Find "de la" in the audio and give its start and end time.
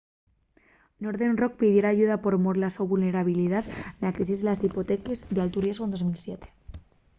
2.57-2.69